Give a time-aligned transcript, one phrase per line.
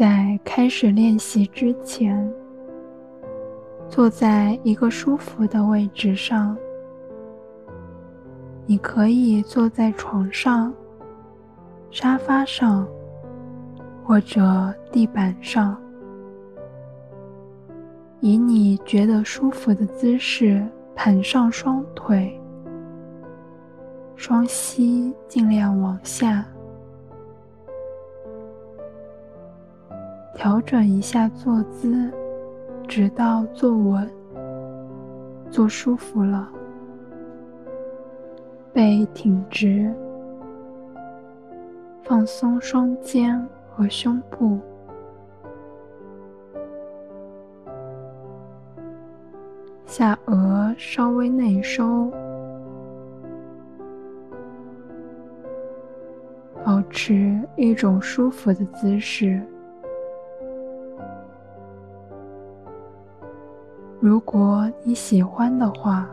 [0.00, 2.32] 在开始练习之前，
[3.86, 6.56] 坐在一个舒服的位置上。
[8.64, 10.72] 你可以坐在床上、
[11.90, 12.88] 沙发上
[14.02, 15.78] 或者地板上，
[18.20, 22.40] 以你觉得舒服的姿势盘上双腿，
[24.16, 26.46] 双膝尽量往下。
[30.40, 32.10] 调整一下坐姿，
[32.88, 34.10] 直到坐稳、
[35.50, 36.50] 坐舒服了。
[38.72, 39.94] 背挺直，
[42.02, 44.58] 放松双肩和胸部，
[49.84, 52.10] 下颚稍微内收，
[56.64, 59.38] 保持一种舒服的姿势。
[64.00, 66.08] 如果你喜欢的话，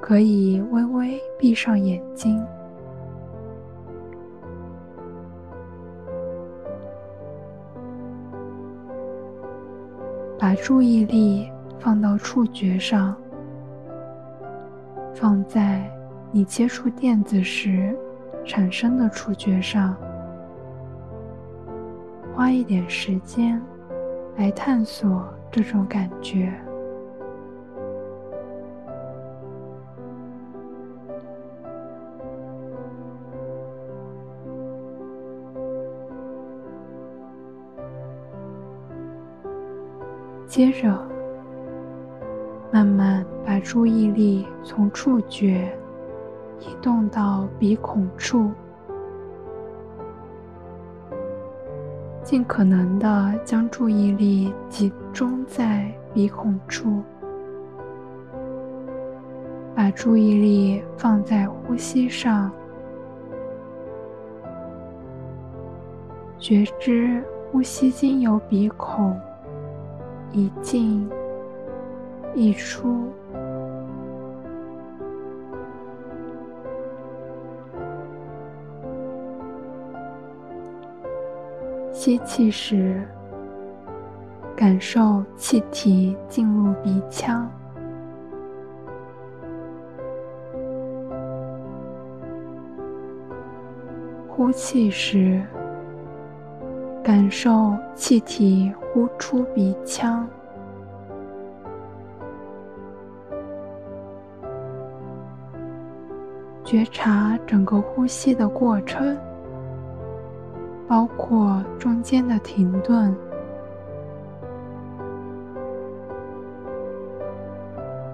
[0.00, 2.42] 可以微微闭上眼睛，
[10.38, 13.14] 把注意力放到触觉上，
[15.14, 15.86] 放在
[16.30, 17.94] 你接触垫子时
[18.42, 19.94] 产生的触觉上，
[22.34, 23.60] 花一点时间
[24.38, 25.22] 来探索。
[25.54, 26.50] 这种感觉，
[40.46, 40.90] 接着
[42.72, 45.70] 慢慢把注意力从触觉
[46.60, 48.50] 移动到鼻孔处。
[52.32, 57.02] 尽可能的将注意力集中在鼻孔处，
[59.74, 62.50] 把注意力放在呼吸上，
[66.38, 69.14] 觉知呼吸经由鼻孔
[70.32, 71.06] 一进
[72.34, 73.12] 一出。
[82.04, 83.00] 吸气时，
[84.56, 87.46] 感受气体进入鼻腔；
[94.26, 95.40] 呼气时，
[97.04, 100.26] 感受气体呼出鼻腔。
[106.64, 109.16] 觉察整个呼吸的过程。
[110.92, 113.16] 包括中间的停顿，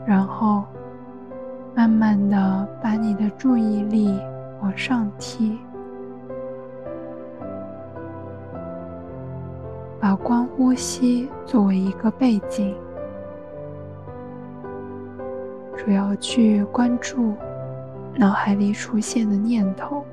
[0.06, 0.62] 然后
[1.74, 4.16] 慢慢的把你的注意力
[4.62, 5.58] 往上提，
[9.98, 12.76] 把光呼吸作为一个背景，
[15.76, 17.34] 主要去关注
[18.14, 20.04] 脑海里出现的念头。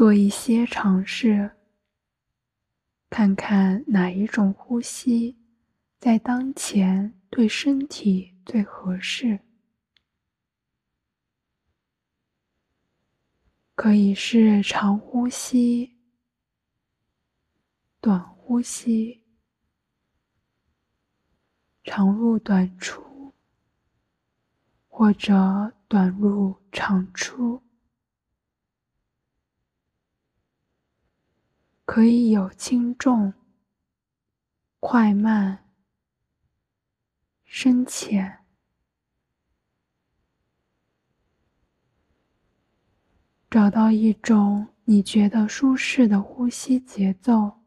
[0.00, 1.58] 做一些尝试，
[3.10, 5.36] 看看哪一种呼吸
[5.98, 9.40] 在当前对身体最合适。
[13.74, 15.98] 可以是长呼吸、
[18.00, 19.22] 短呼吸、
[21.84, 23.34] 长入短出，
[24.88, 27.62] 或者短入长出。
[31.92, 33.34] 可以有轻重、
[34.78, 35.72] 快慢、
[37.42, 38.44] 深浅，
[43.50, 47.58] 找到一种你觉得舒适的呼吸节奏，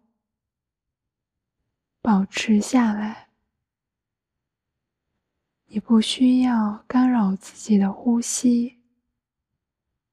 [2.01, 3.27] 保持下来。
[5.65, 8.81] 你不需要干扰自己的呼吸，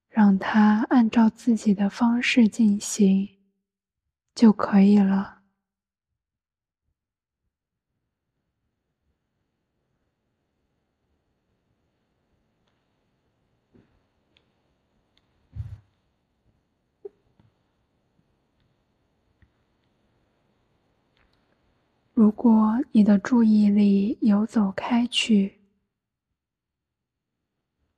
[0.09, 3.40] 让它按照自己的方式进行。
[4.41, 5.43] 就可以了。
[22.15, 25.61] 如果你的注意力游走开去，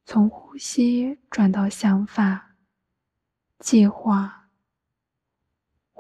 [0.05, 2.57] 从呼吸转到想法、
[3.61, 4.42] 计划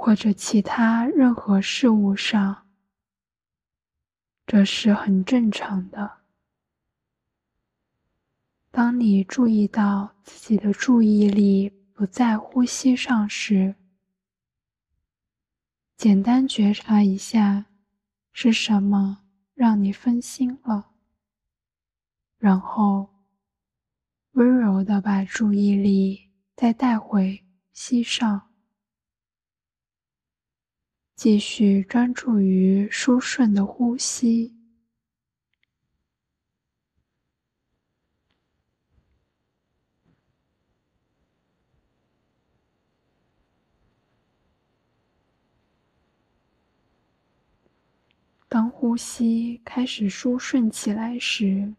[0.04, 2.66] 或者其他任何事物上，
[4.44, 6.18] 这是很正常的。
[8.72, 13.76] 当你注意到自己的注意力不在呼吸上时，
[15.96, 17.66] 简单觉察一下。
[18.32, 19.24] 是什么
[19.54, 20.92] 让你分心了？
[22.38, 23.08] 然后
[24.32, 27.44] 温柔的把注意力再带回
[27.74, 28.51] 吸上，
[31.22, 34.52] 继续专注于舒顺的呼吸。
[48.48, 51.72] 当呼吸开始舒顺起来时，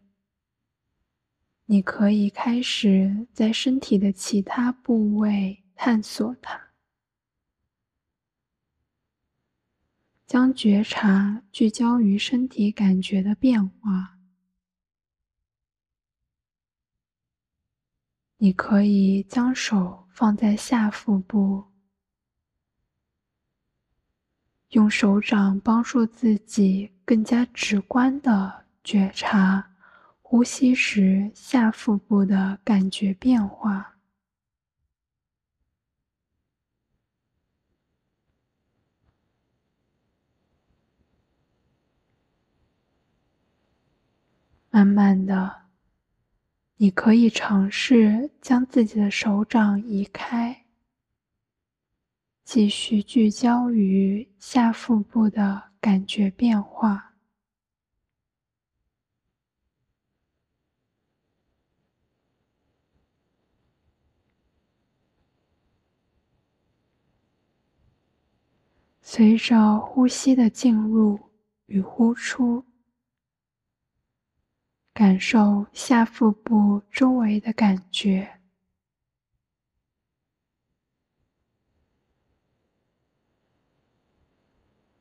[1.66, 6.58] 你可以开始在身体的其他部位探索它，
[10.26, 14.18] 将觉察聚焦于身体感觉的变化。
[18.38, 21.64] 你可以将手放在下腹部。
[24.74, 29.70] 用手掌帮助自己更加直观的觉察
[30.20, 33.93] 呼吸时下腹部的感觉变化，
[44.74, 45.66] 慢慢的，
[46.78, 50.64] 你可以尝试将自己的手掌移开。
[52.42, 57.14] 继续聚焦于下腹部的感觉变化。
[69.00, 71.30] 随着呼吸的进入
[71.66, 72.64] 与呼出，
[74.94, 78.40] 感受下腹部周围的感觉。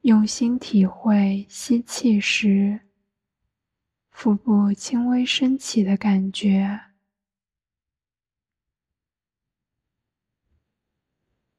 [0.02, 2.82] 用心体会吸气时
[4.10, 6.82] 腹部轻微升起的感觉，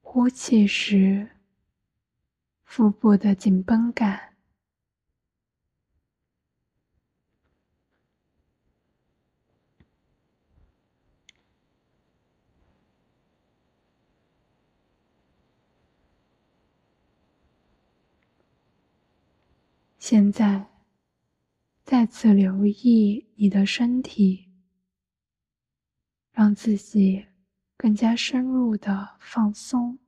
[0.02, 1.30] 呼气时
[2.64, 4.33] 腹部的紧绷感。
[20.06, 20.68] 现在，
[21.82, 24.50] 再次留意你的身体，
[26.30, 27.24] 让自己
[27.78, 29.98] 更加深入的放松。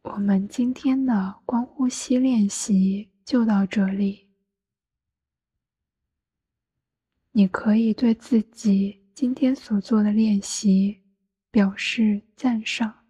[0.00, 4.30] 我们今天的光呼吸练习就到这里。
[7.32, 11.02] 你可以对自己今天所做的练习
[11.50, 13.07] 表示赞赏。